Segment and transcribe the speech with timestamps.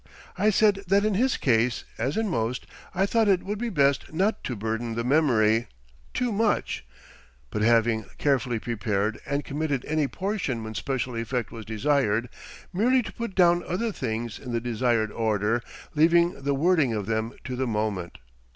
[0.35, 2.65] I said that in his case, as in most,
[2.95, 5.67] I thought it would be best not to burden the memory
[6.11, 6.83] too much,
[7.51, 12.29] but, having carefully prepared and committed any portion when special effect was desired,
[12.73, 15.61] merely to put down other things in the desired order,
[15.93, 18.17] leaving the wording of them to the moment."